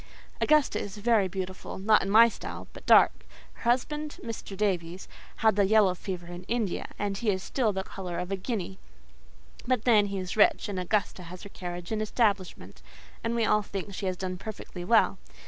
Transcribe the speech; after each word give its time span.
Augusta 0.41 0.79
is 0.79 0.97
very 0.97 1.27
beautiful—not 1.27 2.01
in 2.01 2.09
my 2.09 2.27
style—but 2.27 2.83
dark; 2.87 3.11
her 3.53 3.61
husband, 3.69 4.17
Mr. 4.23 4.57
Davies, 4.57 5.07
had 5.35 5.55
the 5.55 5.65
yellow 5.65 5.93
fever 5.93 6.25
in 6.25 6.41
India, 6.45 6.87
and 6.97 7.17
he 7.19 7.29
is 7.29 7.43
still 7.43 7.71
the 7.71 7.83
colour 7.83 8.17
of 8.17 8.31
a 8.31 8.35
guinea; 8.35 8.79
but 9.67 9.83
then 9.85 10.07
he 10.07 10.17
is 10.17 10.35
rich, 10.35 10.67
and 10.67 10.79
Augusta 10.79 11.21
has 11.21 11.43
her 11.43 11.49
carriage 11.49 11.91
and 11.91 12.01
establishment, 12.01 12.81
and 13.23 13.35
we 13.35 13.45
all 13.45 13.61
think 13.61 13.93
she 13.93 14.07
has 14.07 14.17
done 14.17 14.37
perfectly 14.39 14.83
well. 14.83 15.19